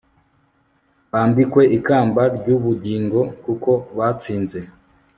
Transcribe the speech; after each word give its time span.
bambikwe 1.11 1.63
ikamba 1.77 2.23
ry'ubugingo 2.37 3.19
kuko 3.43 3.71
batsinze 3.97 4.59